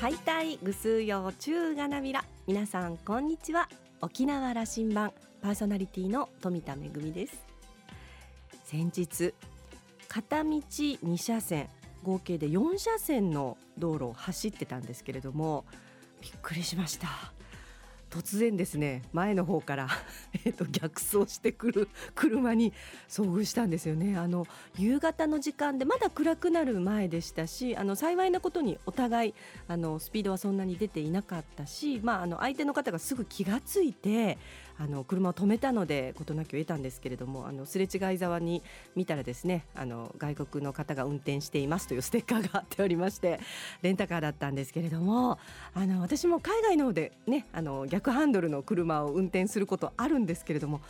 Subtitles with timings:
[0.00, 3.68] はいたいぐすうよ中がなびら皆さんこんにちは。
[4.00, 7.44] 沖縄羅針盤パーソナリティの富田恵です。
[8.64, 9.34] 先日
[10.08, 11.68] 片道2車線
[12.02, 15.66] 合計で4車線の道路を走ってたんですけれども
[16.22, 17.34] びっくりしました。
[18.10, 19.88] 突然ですね前の方から
[20.44, 22.72] えと逆走してくる車に
[23.08, 24.16] 遭遇したんですよね。
[24.18, 29.34] あの夕方の時間でまだ暗くなる前でしたしあの幸いなことにお互い
[29.68, 34.38] あのスピードはそんなに出ていなかったし、まあ、あの相手の方がすぐ気がついて
[34.80, 38.62] あの車を止めたので事なきを得たんですけれどもあのすれ違いざわに
[38.96, 43.40] 見たらですねあの外国の方が運転していますというステッカーが貼っておりまして
[43.82, 45.38] レンタカーだったんですけれども
[45.74, 50.80] あの私も海外の方でねあの逆ハンドルの車を運転することあるんですけれども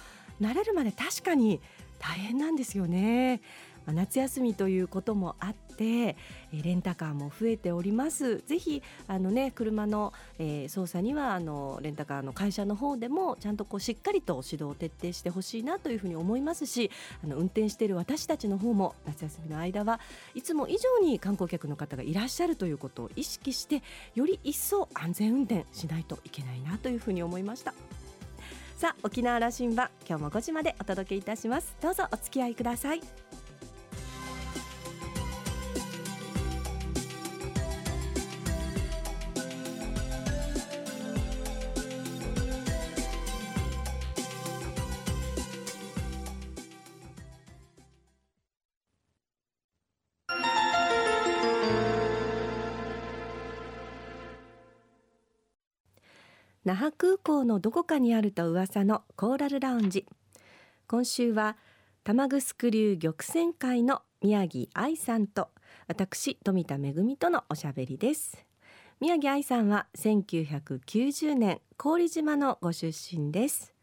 [0.41, 1.61] 慣れるまで確かに
[1.99, 3.43] 大変なんですよね。
[3.87, 6.17] 夏休みということもあって
[6.53, 8.39] レンタカーも増えております。
[8.47, 16.91] ぜひあのね車の、えー、操作にはあのレンタカーの会社の方でもちゃんとこうしっかりと指導を徹底してほしいなというふうに思いますし
[17.25, 20.01] あの運転している私たちの方も夏休みの間は
[20.35, 23.83] いつも以上に観光客の方がいらっしゃるということを意識して
[24.15, 27.75] より一層安全運転しないといけないなというふうに思いました。
[28.77, 31.77] さあ沖縄羅針盤今日も5時までお届けいたします。
[31.83, 33.30] どうぞお付き合いください。
[56.71, 60.07] 那覇空港のどこかにあると噂のコーラルラウンジ。
[60.87, 61.57] 今週は
[62.05, 65.49] 玉城流玉泉会の宮城愛さんと
[65.89, 68.47] 私富田恵とのおしゃべりです。
[69.01, 73.75] 宮城愛さんは1990年郡島のご出身です。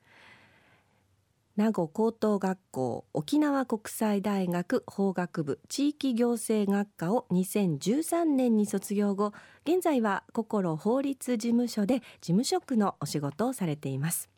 [1.57, 9.33] 名護高等学校沖縄国際大学法学部地域行政学科を2013年に卒業後
[9.65, 14.29] 現在は心法律事務所で事務職のお仕事をされています。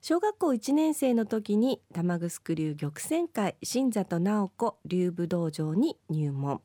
[0.00, 6.60] 小学校1年生の時に玉城流玉泉会新里直子流武道場に入門。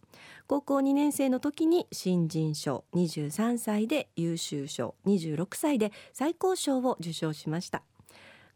[0.46, 7.82] 高校2年生の時に新人賞23歳で優秀賞26歳で最高賞を受賞しました。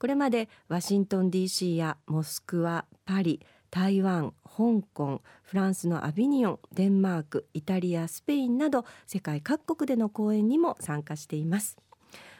[0.04, 3.40] これまでワシントン DC やモスクワパリ
[3.72, 11.78] 台湾香港フランスのアビニオンデンマークイタリアスペインなど世界各国での公演にも参加しています。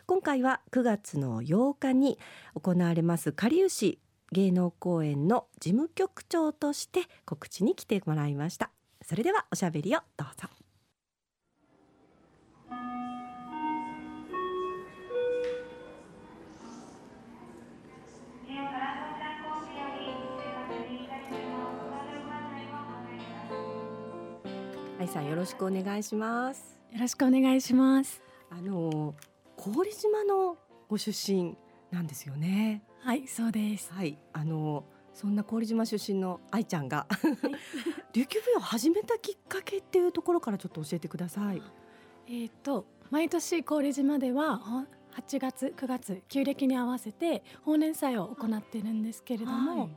[0.08, 2.20] 今回は9月の8日に
[2.54, 3.98] 行われますかりゆし
[4.34, 8.72] 芸能公演の事務局長として告知に来てもらいました。
[9.02, 10.63] それではおしゃべりをどうぞ。
[25.04, 26.80] 愛さんよろしくお願いします。
[26.94, 28.22] よろしくお願いします。
[28.50, 29.14] あの
[29.58, 30.56] 郡島の
[30.88, 31.58] ご出身
[31.92, 32.84] なんですよね。
[33.02, 33.92] はいそうです。
[33.92, 41.62] はいあのそんな郡島出身の愛ちゃんが、はい、 琉球舞踊を始めたきっかけっていうところからちょっと教えてください。
[42.28, 44.86] えっ、と毎年郡島では
[45.18, 49.90] 8月9月旧暦に合わせて法年祭を行っているんですけれども、はい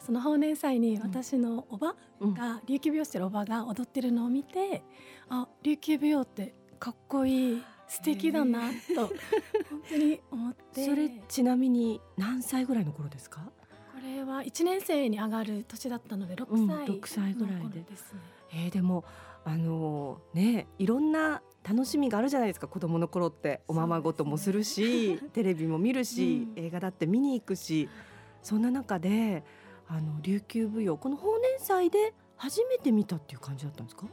[0.00, 4.82] その法年祭に私のおばが、琉球舞踊してるおばが踊ってるのを見て
[5.28, 9.12] あ琉球舞踊ってかっこいい素敵だなと本
[9.88, 10.84] 当に思って。
[10.84, 13.40] それちなみに何歳ぐらいの頃ですか？
[13.94, 17.80] これは1年生に上がる年だったので6歳、うん、6歳ぐらいで。
[17.80, 18.20] ですね、
[18.52, 19.04] えー、でも
[19.44, 23.62] あのー、ねいろんな楽しみがあるじゃないですか子供の頃って。
[23.66, 27.88] おままごともするしテレビも見るし、うん、映画だって見に行くし
[28.42, 29.42] そんな中で
[29.88, 34.06] あの琉球舞踊この法年祭で初めて見たっていう感じだったんですか？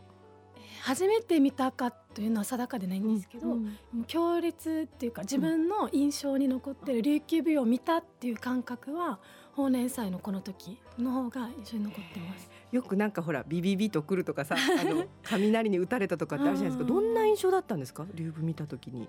[0.82, 3.78] 初めて見たかというのは定かでないんですけど、うん。
[3.96, 9.20] うん、強烈っていうか自分の印象に残ってる琉球舞踊を見たっていう感覚は
[9.54, 12.50] 法年祭のこの時の方が印象に残ってます。
[12.72, 18.06] よくなんかほらビビビとくるとかさ あの雷に打たれたとかってあるじゃないですかどんな印象だったんですか？
[18.14, 19.08] 竜舞見た時に。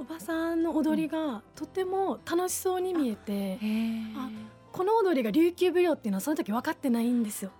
[0.00, 3.58] おばさんの踊りがとても楽しそうに見えて、
[4.16, 4.30] あ
[4.78, 7.50] この踊りが琉球舞踊っていうのはその時分かってないんですよ。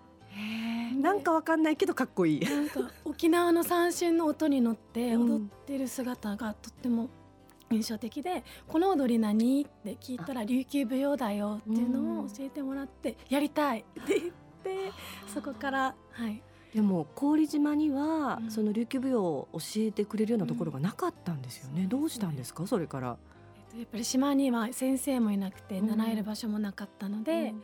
[1.02, 2.40] なんかわかんないけどかっこいい。
[2.40, 7.08] なんか沖縄の三振の音に乗って踊ってる姿がとっても
[7.72, 9.62] 印象的で、この踊り何？
[9.62, 14.32] って聞いたら琉球舞踊だよっていうのを教えてもらってやりたいって言っ
[14.62, 14.92] て
[15.26, 16.40] そこからはい。
[16.72, 18.50] でも郡島には、うん。
[18.52, 21.88] その琉球舞踊を教えてくれるようなところがなかったんですよね、うん。
[21.88, 22.64] どうしたんですか？
[22.68, 23.18] それから、えっと
[23.76, 25.88] やっぱり島には先生もいなくてうん。
[25.88, 27.54] 習える場所もなかったので、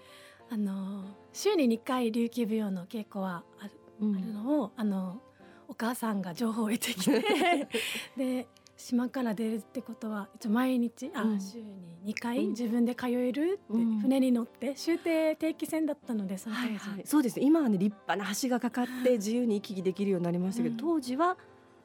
[0.50, 3.70] あの週に2回琉球舞踊の稽古はある
[4.00, 4.16] うん。
[4.16, 5.20] あるのをあの
[5.68, 7.68] お母さんが情報を得てきて
[8.16, 8.46] で
[8.76, 11.40] 島から出るってことは一応毎日あ、うん。
[11.40, 12.50] 週に2回うん。
[12.50, 14.00] 自分で通えるって、うん。
[14.00, 16.78] 船に乗って終点定期船だったのでその当時、はい。
[16.96, 17.38] はい、そうです。
[17.38, 20.78] ね今はね立派な橋がかかって自由に行き来できるようになりましたけど、うん。
[20.78, 21.36] 当時は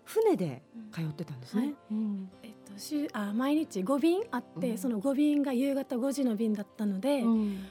[0.04, 0.92] 船でうん。
[0.92, 1.62] 通ってたんですね。
[1.62, 1.76] はい
[2.80, 4.78] 週あ毎日5便あって、うん。
[4.78, 7.68] その5便が夕方5時の便だったので、うん。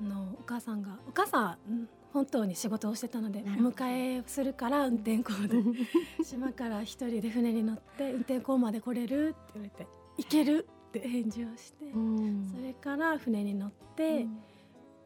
[0.00, 5.62] あのお母さんがお母さんうん本当に仕事をしてたので迎えするから運転校で
[6.24, 12.50] 島から一人で船に乗って運転校まで来れるって言われて行けるって返事をして、うん。
[12.50, 14.26] それから船に乗って、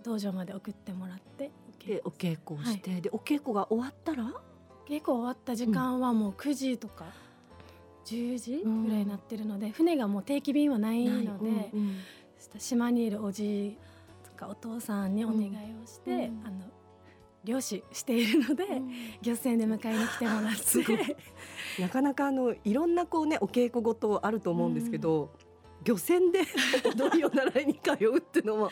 [0.04, 1.50] 道場まで送ってもらって
[1.84, 4.32] でお稽古をして、でお稽古が終わったら？
[4.86, 7.06] 稽古終わった時間はもう9時とか
[8.04, 11.96] 10時ぐらいになってるので、船がもう定期便はないので、うんうん。
[12.58, 13.78] 島にいるおじ
[14.24, 15.48] とかお父さんにお願い
[15.82, 16.42] をして、うん。
[16.44, 16.72] あの
[17.44, 18.64] 漁師しているので、
[19.20, 21.16] 漁船で迎えに来てもらって。
[21.80, 25.30] なかなかあのいろんなこうねお稽古事あると思うんですけど、
[25.84, 26.40] 漁船で
[26.86, 28.70] 踊りを習いに通うっていうのも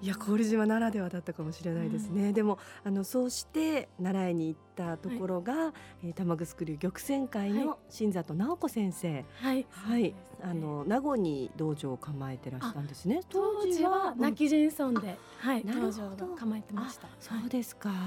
[0.00, 5.72] いや郡島ならではだったかもしれないですね、でもあのそうして習いに行ったところが、
[6.04, 9.24] えー玉城流玉泉会はの新里直子先生。
[9.40, 10.38] はい、はい、そうですね。
[10.42, 13.22] あの名護に道場を構えてらしたんですね。
[13.28, 14.20] 当時はうん。
[14.20, 15.92] 泣き人村で、はいなるほど。
[15.92, 17.08] 道場が構えてました。
[17.08, 17.98] あそうですか、はい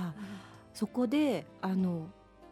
[0.73, 2.07] そこであの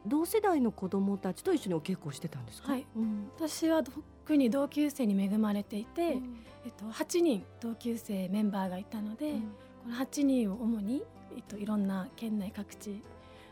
[0.06, 2.74] 同世代の子供たちと一緒にお稽古をしてたんですか？
[2.74, 2.86] はい。
[2.96, 6.36] うん私は特に同級生に恵まれていて、うん
[6.70, 9.42] えっと、8人同級生メンバーがいたので、うん。
[9.42, 11.04] この8人を主に、
[11.36, 13.02] えっと、いろんな県内各地、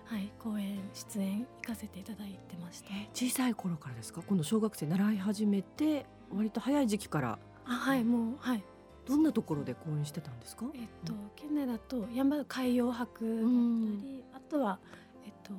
[0.06, 2.90] はい、公演出演行かせていただいてました。
[3.16, 4.22] 小さい頃からですか？
[4.22, 7.40] 今度小学生習い始めて割と早い時期から。
[7.66, 8.64] あはいもうはい。
[9.08, 10.66] どんなところで講演してたんですか？
[10.76, 14.80] えっと県内だと山海洋博だったり、あとは
[15.26, 15.54] えっと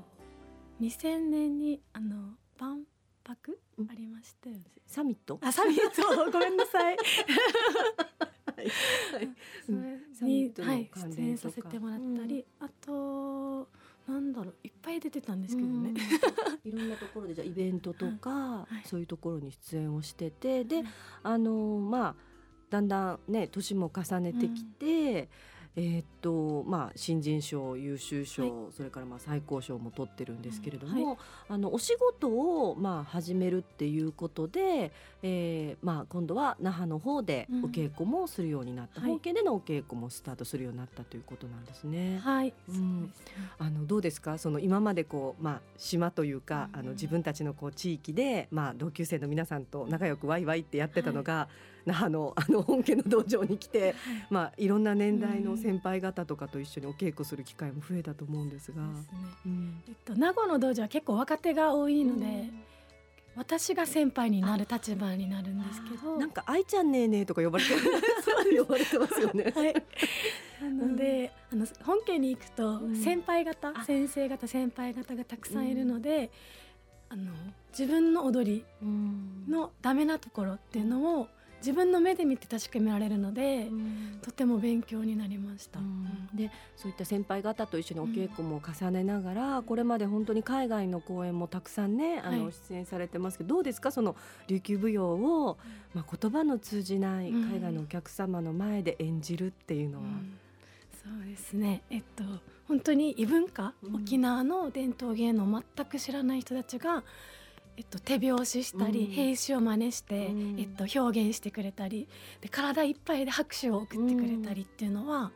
[0.80, 2.84] 2000年にあの万
[3.24, 3.58] 博うん
[3.88, 4.62] ありましたよね。
[4.86, 5.38] サミット？
[5.42, 6.30] あサミット。
[6.32, 6.96] ごめんなさい。
[6.96, 8.68] はい。
[9.66, 9.82] そうん。
[9.82, 13.68] れサミットのにはい出演させてもらったり、あと
[14.06, 15.94] なんだろういっぱい出てたんですけどね。
[16.64, 18.88] いろんなところでじゃあイベントとか、はい。
[18.88, 20.86] そういうところに出演をしててで、はい。
[21.22, 22.14] あのまあ
[22.70, 25.28] だんだんね年も重ねてきて、
[25.76, 31.16] えーっとまあ新人賞優秀賞、それからまあ最高賞も取ってるんですけれども、うん
[31.54, 34.92] あのお仕事をまあ始めるっていうことで、
[35.22, 37.64] えーまあ今度は那覇の方でうん。
[37.64, 39.10] お稽古もするようになった、はい。
[39.10, 42.18] 本家でのお稽古もスタートするようになったということなんですね。
[42.18, 43.12] はい、うん。
[43.58, 44.38] あのどうですか？
[44.38, 46.80] その今までこう、まあ、島というか、うん。
[46.80, 51.48] あの自分たちのこう地域で、まあ、同級生の皆さんと仲良くワイワイってやってたのが、
[51.88, 53.94] 那覇のあの 本家の道場に来て、
[54.28, 58.82] まあ、いろんな年代の先輩方とかと一緒にお稽古する機会も増えたと思うんですが。
[59.88, 62.50] えっと名護の道場は結構若手が多いので、
[63.36, 67.70] 私が先輩になる立場になるんですけど、なんか愛ちゃんねえねえとか呼ばれて
[68.58, 69.52] 呼ばれてますよね。
[69.54, 69.74] はい。
[70.60, 72.96] なので、あの本家に行くとうん。
[72.96, 73.84] 先輩方、あ。
[73.84, 76.30] 先生方先輩方がたくさんいるので、
[77.08, 77.32] あの
[77.70, 79.44] 自分の踊りうん。
[79.48, 84.18] のダメなところっていうのを自分の目で見て確かめられるので、うん。
[84.22, 85.80] とても勉強になりました。
[85.80, 86.28] うん。
[86.34, 93.90] でそういった先輩方と一緒にお稽古も重ねながら、これまで本当に海外の公演もたくさんねあの、はい出演されてますけどどうですか？
[93.90, 94.14] その
[94.46, 95.58] 琉球舞踊を、
[95.94, 97.50] まあ、言葉の通じないうん。
[97.50, 100.38] 海外のお客様の前で演じるっていうのは、うん。
[100.92, 101.82] そうですね。
[101.90, 102.24] えっと
[102.68, 103.96] 本当に異文化、うん。
[103.96, 107.02] 沖縄の伝統芸能を全く知らない人たちが。
[107.78, 109.12] えっと、手拍子したり、うん。
[109.12, 110.56] 兵士を真似して、うん。
[110.58, 112.08] えっと、表現してくれたり
[112.40, 115.30] で体いっぱいで拍手を送ってくれたりっていうのは、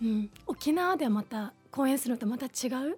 [0.00, 0.30] うん。
[0.46, 2.96] 沖縄ではまた公演するのとまた違う？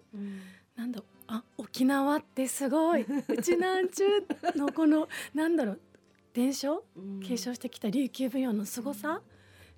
[0.77, 1.23] なんだろう。
[1.29, 3.03] あ沖縄ってすごい。
[3.03, 4.07] うちなんちゅ
[4.55, 5.81] うのこのなんだろう。
[6.35, 6.85] 伝承？
[6.97, 7.21] うん。
[7.21, 9.23] 継承してきた琉球舞踊の凄さ？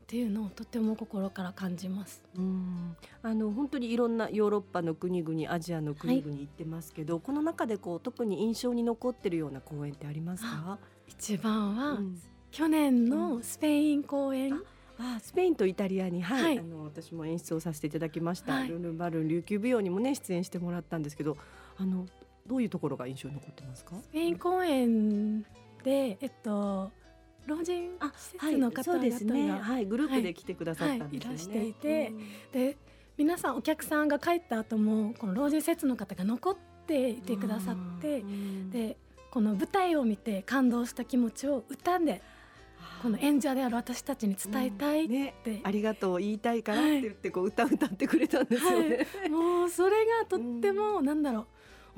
[0.09, 2.25] っていうのをとても心から感じます。
[2.35, 2.97] うん。
[3.23, 12.19] あの本当にいろんなヨーロッパの国々アジアの国々行ってますけど、この中でこう特に印象に残ってるような公演ってありますか、一番は、うん。
[12.51, 14.59] 去年のスペイン公演、
[14.99, 16.43] あスペインとイタリアに、はい。
[16.43, 16.59] はい。
[16.59, 18.69] あの私も演出をさせていただきました、はい。
[18.69, 21.37] ルンルンバルーン琉球舞踊にもね出演してもらったんですけど
[21.77, 22.07] あの
[22.47, 23.95] どういうところが印象に残ってますか？
[24.01, 25.43] スペイン公演
[25.85, 26.91] でえっと
[27.49, 32.13] 老人施設の方々が、そうですね、はい、グループで来てくださったんはいですよね、いらしていて
[32.53, 32.77] で
[33.17, 38.23] 皆さんお客さんが帰った後もこの老人施設の方が残っていてくださって
[38.71, 38.97] で
[39.31, 42.23] この舞台を見て感動した気持ちを歌で
[43.03, 51.47] この演者である私たちに伝えたいって、うんね、ありがとう言いたいからって言ってこう歌歌ってくれたんですよね、はい、もうそれがとっても、うん、なんだろう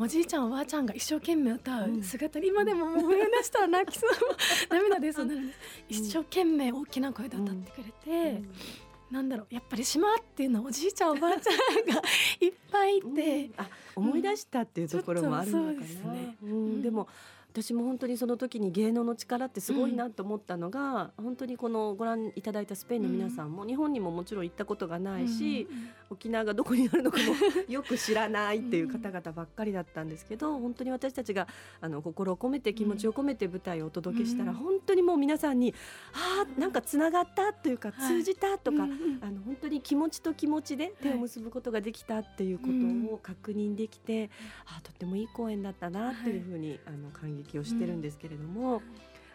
[0.00, 4.10] おじいちゃんおばあちゃんが一生懸命歌う姿に今でももう上の人は泣きそう。
[4.70, 5.58] 涙出そうなるんです。
[5.88, 8.48] 一生懸命大きな声で歌ってくれて、うん。
[9.10, 12.00] なんだろうやっぱり島っていうのはおじいちゃんおばあちゃんが
[12.40, 17.08] いっぱいいて、うん、あ思い出したっていうところもあるのかな、うん、ですね、うん、でも
[17.52, 27.34] 私も本当にその時に芸能の力ってすごいなと思ったのが、うん、本当にこのご覧いただいたスペインの皆さんも、日本にももちろん行ったことがないし、うん、沖縄がどこにあるのかも
[27.68, 31.48] よく知らないっていう方々ばっかりだったんですけど本当に私たちが
[31.80, 35.74] あの心を込めて気持ちを込めて舞台をお届けしたら、本当にもう皆さんに
[36.12, 38.90] ああなんかつながったというか通じたとか、はい、
[39.22, 44.30] あの本当に気持ちと気持ちで手を結ぶことができたっていうことを確認できて、
[44.64, 48.82] はい、あとってもいい公演だったなっていうふうに、あの感激撃をしてるんですけれども、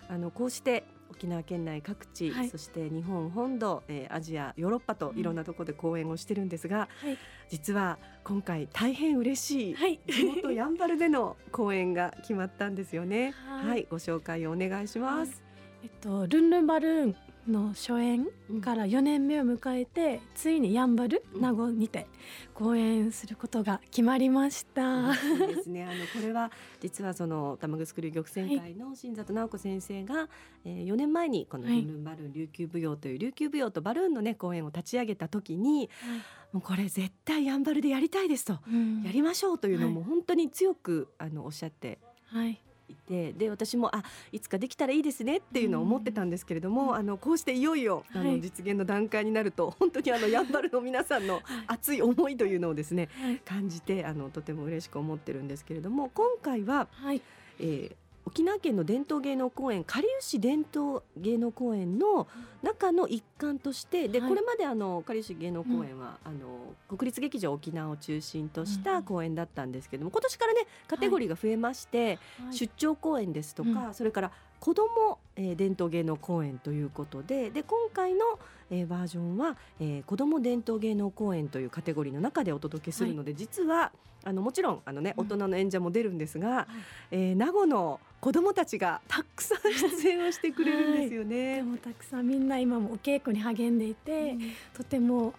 [0.09, 7.17] うん、あのこうして沖縄県内各地、はい、そして日本本土、えー、アジアヨーロッパといろんなところで講演をしてるんですが、うんはい、
[7.49, 13.31] 実は今回大変嬉しい、はい、地元やんばるでの講演が決まったんですよね。
[13.31, 15.43] はい、ご紹介をお願いします。
[15.83, 17.15] えっとルンルンバルーン
[17.47, 18.27] の初演
[18.61, 22.07] から4年目を迎えて、うん、ついにやんばる名護にて
[22.53, 25.13] 公演することが決まりました。
[25.13, 25.83] そうですね。
[25.83, 30.27] あのこれは実はその玉城玉泉会の新里直子先生が、はい、
[30.65, 36.19] えー、4年前にこのルンバルーン琉球舞踊という琉球舞踊とバルーンのね公演を立ち上げた時に、はい、
[36.53, 41.99] もうこれ絶対やんばるでやりたいですと、うん、やりましょうというのも本当に強くあのおっしゃって。
[42.25, 57.21] はいいてで私もあいつかできたらいいですねっていうのを思ってたんですけれども、うん、あのこうしていよいよあの、実現の段階になると本当にあのやんばるの皆さんの熱い思いというのをですね、はい、感じてあのとても嬉しく思ってるんですけれども今回は、はい、
[57.59, 62.27] えー沖縄県の伝統芸能公園かりゆし伝統芸能公園の
[62.63, 72.19] 中の一環としてで、これまであのかりゆし芸能公園は、あの国立劇場沖縄を中心とした公演だったんですけども今年からねカテゴリーが増えまして、
[72.51, 74.31] 出張公演ですとか、それから
[74.65, 78.39] 子ども、えー、伝統芸能公演ということでで今回の、
[78.71, 83.91] えー、バージョンは、えー、子ども伝統芸能公演というカテゴリーの中でお届けするので、はい、実は
[84.23, 86.67] あのもちろんあの、ね、大人の演者も出るんですが、
[87.11, 91.51] うん、えー、名護の子どもたちがたくさん出演をしてくれるんですよね。
[91.51, 94.41] はい、もたくさんみんな今もお稽古に励んでいて、うん、
[94.73, 95.35] とても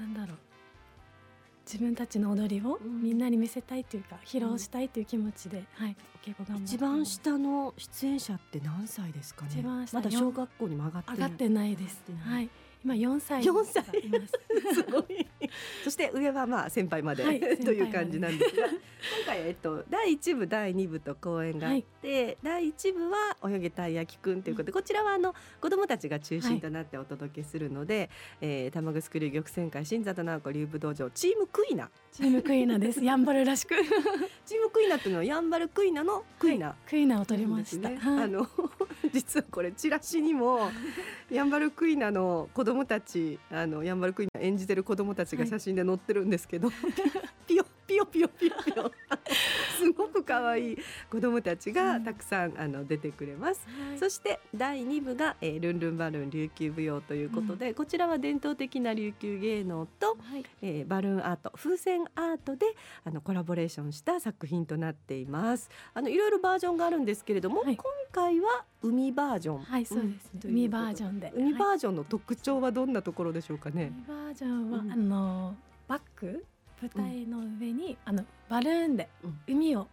[0.00, 0.38] なんだろう
[1.72, 9.50] 自分たちの踊りをみんなに見せたいというか、披露したいという気持ちで、はい、お稽古頑張一番下の出演者って何歳ですかね？
[9.52, 12.02] 一番下まだ小学校にも上がって上がってないです。
[12.26, 12.50] はい。
[12.84, 13.84] 今4歳4歳。
[14.74, 14.82] す。
[14.90, 15.26] ごい。
[15.84, 18.76] そして上はまあ先輩まで、はい、 という感じなんですが今
[19.26, 28.08] 回えっと第1部第2部と公演があって、はい、第1部は泳げたい焼きくんということで、こちらはあの子どもたちが中心となってお届けするので、はい、
[28.42, 31.90] えー、玉城流玉泉会新里直子流武道場チームクイナ。
[32.12, 33.02] チームクイナです。
[33.02, 33.74] やんばるらしく。
[34.44, 38.46] チームクイナっていうのはやんばるクイナのクイナ、はい、クイナを取りました、ね、あの
[39.12, 40.70] 実はこれチラシにも
[41.30, 46.92] やんばるクイナの子供たちあのヤンバルクイナ演じてる子供たちが写真で載ってるんですけど、はい、
[47.46, 48.90] ピヨピヨピヨピヨピヨ。
[49.78, 50.78] すごく可愛い
[51.10, 62.66] 子供たちがたくさん、あの出てくれます、はい、そして第2部が、えー、ルンルンバルーン琉球舞踊ということで、うん、こちらは伝統的な琉球芸能と、はい、えー、バルーンアート風船アートで
[63.04, 65.68] あのコラボレーションした作品となっています。
[65.94, 69.58] あのいろいろバージョンがあるんですけれども、はい、今回は海バージョン。
[69.58, 71.32] はいそうです、うん、海バージョンで。
[71.36, 75.56] 海バージョンの特徴はどんなところでしょうかね、海バージョンは、うん、あの
[75.88, 76.46] バック
[76.82, 79.08] 舞台の上に、あのバルーンで
[79.46, 79.86] 海を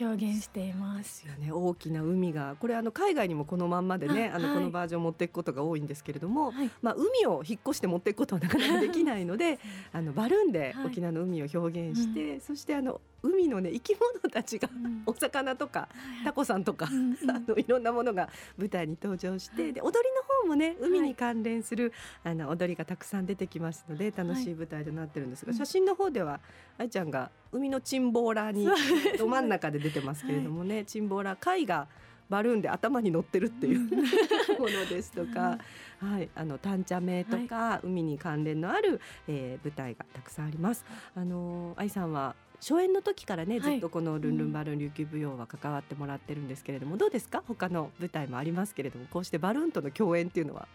[0.00, 1.26] 表現しています。
[1.26, 1.52] よね。
[1.52, 9.60] 大きな海がこれあの海外にもこのまんまでねあの、このバージョン持っていくことが多いんですけれども、はい、まあ海を引っ越して持っていくことはなかなかできないので
[9.92, 15.88] あのバルーンで沖縄の海を表現して、はい、そしてあの海のね生き物たちが、うん、お魚とか
[16.24, 26.40] タコさんとか、うん、あのいろんなものが舞台に登場して、で踊りの方もね海に関連する、はい、あの踊りがたくさん出てきますので楽しい舞台となってるんですが、写真の方では
[26.76, 28.68] 愛ちゃんが海のチンボーラーに
[29.16, 31.86] ど真ん中で出てますけれどもね、はい、チンボーラー貝が
[32.28, 33.80] バルーンで頭に乗ってるっていう
[34.58, 35.58] ものですとか、
[36.00, 40.84] はい、あのタンチャメとか、はい、海に関連のある、えー、舞台がたくさんあります。
[41.14, 50.44] あの愛さんは初演の時からね、ずっとこのルンルンバルーン琉球舞踊は関わってもらってるんですけれども、どうですか他の舞台もありますけれどもこうしてバルーンとの共演ってい。
[50.44, 50.66] うのは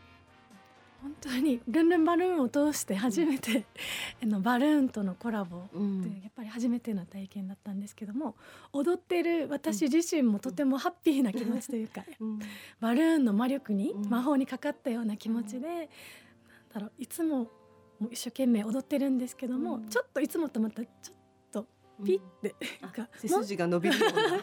[1.02, 3.66] 本当にルンルンバルーンを通して初めて、
[4.22, 5.76] あのバルーンとのコラボって
[6.24, 8.36] やっぱり初めての体験だったんですけども
[8.74, 12.04] 踊ってる私自身もとてもハッピーな気持ちというか、
[12.80, 15.88] バルーンの魔力に魔法にかかったような気持ちで、なん
[16.74, 17.50] だろういつも
[18.00, 21.16] もう一生懸命踊ってるんですけども、ちょっといつもとまたちょっ
[21.52, 21.68] と
[22.04, 22.56] ピッて、
[23.16, 23.98] 背筋が伸びる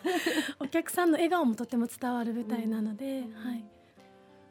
[0.61, 3.65] お客さんの笑顔もとても伝わる舞台なので、はい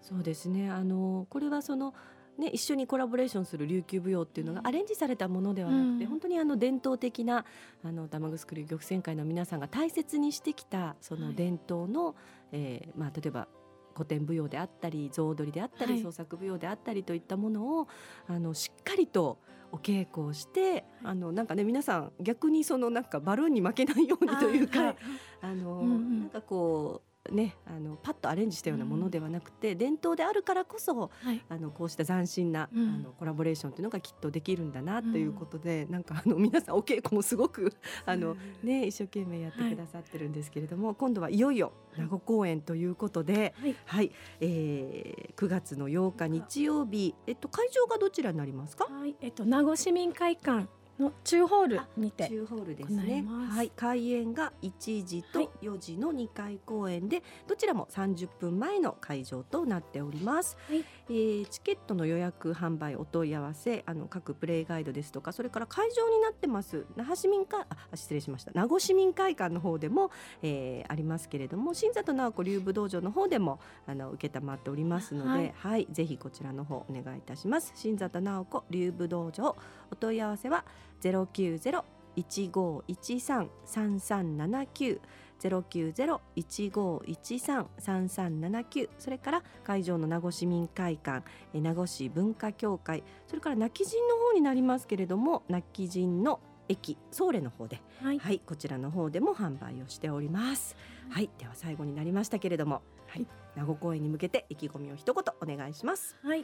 [0.08, 0.70] そうですね。
[0.70, 1.94] あのこれはその
[2.38, 7.46] ね、一緒にコラボレーションする琉球舞踊っていうのがアレンジされたものではなくて、うん、本当にあの伝統的な
[7.82, 12.16] あの玉城流玉泉会の皆さんが大切にしてきたその伝統の、はい、
[12.52, 13.48] えー、まあ、例えば
[13.94, 17.88] 古典舞踊であったり象踊りであったり、はい、創作舞踊であったりといったものを
[18.28, 19.40] あのしっかりと
[19.72, 24.96] お稽古をして、あのなんかね皆さん逆にそのなんかバルーンに負けないようにというか
[25.42, 37.74] あ、の、うんうん、なんかこうね、あのパッとアレンジしたようなものではなくて、うん、伝統であるからこそ、はい、あのこうした斬新な、うん、あのコラボレーションというのがきっとできるんだなということで、うん、なんかあの皆さんお稽古もすごく
[38.06, 49.16] あの、ね、一生懸命やってくださってるんですけれども、はい、今度はいよいよ名護公演ということで、はい、はい、えー、9月の8日日曜日、えっと、会場がどちらになりますか、はい。
[49.22, 50.68] えっと、名護市民会館
[51.00, 53.26] の中ホールにて中ホールですね。
[53.50, 53.72] はい。
[53.76, 68.52] 開演が1時と4時の2回公演で、はい、どちらも30分前の会場となっております、はい、えー、チケットの予約販売お問い合わせあの各プレイガイドですとかそれから会場になってます那覇市民会あ失礼しました。
[68.54, 70.12] 名護市民会館の方でも、
[70.42, 77.74] えー、ありますけれども新里直子流武道場の方でもあの受けたまっておりますので、はい、はい、ぜひこちらの方お願いいたします。
[77.76, 79.56] 新里直子流武道場
[79.92, 80.64] お問い合わせは
[81.06, 81.86] ゼロ九ゼロ
[82.16, 85.00] 一五一三三三七九。
[85.38, 88.90] ゼロ九ゼロ一五一三三三七九。
[88.98, 93.04] それから会場の名護市民会館名護市文化協会。
[93.28, 100.76] それから泣き人の方になりますけれども泣き人の駅ソーレの方で、はい、はい、こちらの方でも販売をしております。
[101.12, 106.16] はい、では最後になりましたけれども、はい、名護公演に向けて意気込みを一言お願いします。
[106.24, 106.44] はい。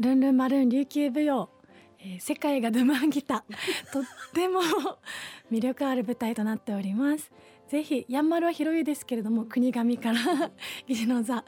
[0.00, 1.53] ルンルンマルーン琉球舞踊
[2.04, 3.44] えー、世界がドゥマンギタ
[3.92, 4.02] とっ
[4.34, 4.60] ても
[5.50, 7.32] 魅力ある舞台となっております。
[7.68, 10.18] ぜひやんまるは広いですけれども国神から
[10.86, 11.44] 義士の座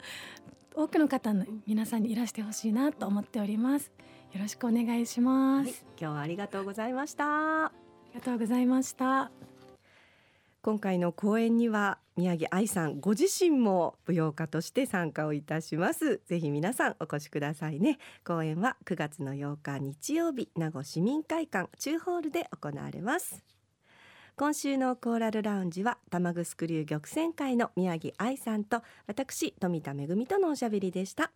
[0.75, 3.91] 多くの方の皆さんにいらしてほしいなと思っております。
[4.33, 7.67] よろしくお願いします、はい、今日はありがとうございました。
[7.67, 7.71] あ
[8.13, 9.31] りがとうございました
[10.67, 16.19] 今回の講演には宮城愛さんご自身も舞踊家として参加をいたします。
[16.25, 17.99] ぜひ皆さんお越しくださいね。
[18.25, 23.45] 講演は9月の8日日曜日名護市民会館中ホールで行われます。
[24.35, 31.31] 今週のコーラルラウンジは玉城流玉泉会の宮城愛さんと私富田恵とのおしゃべりでした。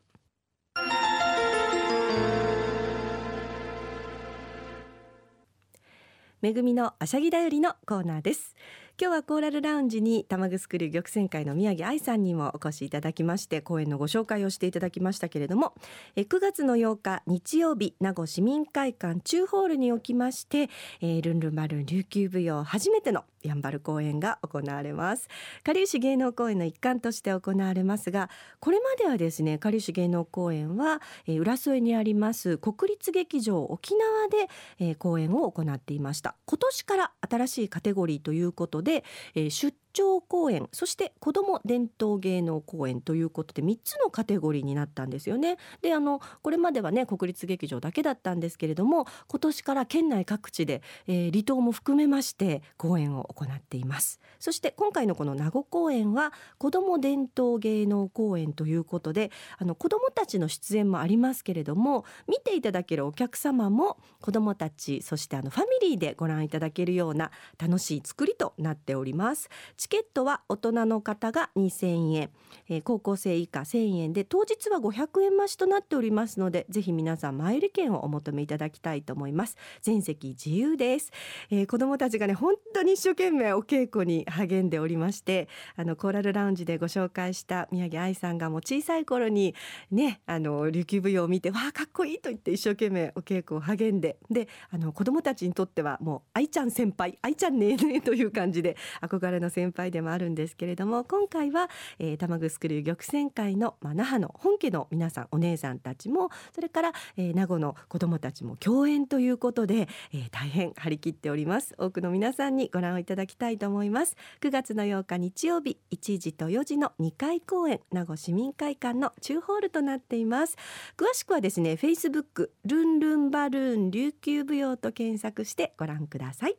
[6.42, 8.56] めぐみのあしゃぎだよりのコーナーです。
[9.02, 15.74] 今日はコーラルラウンジに玉城流玉泉会の宮城愛さんにもお越しいただきまして公演のご紹介をしていただきましたけれども
[16.16, 20.70] え9月の8日日曜日名護市民会館中ホールにおきまして、
[21.02, 25.28] えー、ルンルンバルン琉球舞踊初めてのやんばる公演が行われます。
[25.64, 34.48] かりゆし芸能公演の一環として行われますがこれまではですねかりゆし芸能公演は、えー、浦添にあります国立劇場沖縄で、
[34.80, 36.36] えー、公演を行っていました。
[36.46, 39.04] 今年から新しいカテゴリーということで、で
[39.36, 45.58] えー、出張公演そして子ども伝統芸能公演ということで3つのカテゴリーになったんですよね。
[45.82, 69.50] であのこれまではね国立劇場だけだったんですけれども今年から県内各地で、えー、離島も含めまして公演を行っていますそして今回のこの名護公演は子ども伝統芸能公演ということであの子どもたちの出演もありますけれども見ていただけるお客様も子どもたちそしてあのファミリーでご覧いただけるような楽しい作りとなっております
[69.82, 72.30] チケットは大人の方が2000円、
[72.70, 79.58] えー、高校生以下1000円で当日は500円増しとなっておりますのでぜひ皆さん前売り券をお求めいただきたいと思います。
[79.82, 81.12] 全席自由です、
[81.50, 89.56] えー、子どもたちがね本当に一生懸命お稽古に励んでおりましてあのコーラルラウンジでご紹介した宮城愛さんがもう小さい頃に
[89.90, 120.58] ねあの琉球舞踊を見てわあかっこいいと言って一生懸命お稽古を励んでであの子どもたちにとってはもう愛ちゃん先輩愛ちゃんねえねえという感じで憧れの先輩先輩でもあるんですけれども今回は、えー、玉城流玉泉会の、まあ、那覇の本家の皆さんお姉さんたちもそれから、えー、名護の子どもたちも共演ということで、えー、大変張り切っております多くの皆さんにご覧いただきたいと思います9月の8日日曜日1時と4時の2回公演名護市民会館の中ホールとなっています
[120.98, 126.58] 詳しくはですね Facebook ルンルンバルーン琉球舞踊と検索してご覧ください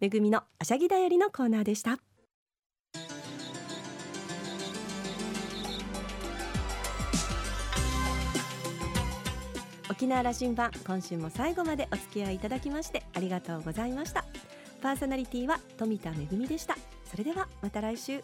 [0.00, 1.98] めぐみのあしゃぎだよりのコーナーでした
[9.94, 14.24] 沖縄羅針盤今週も最後までお付き合いいただきましてありがとうございました。
[14.82, 16.14] パーソナリティは富田恵
[16.48, 16.76] でした。
[17.08, 18.20] それではまた来週。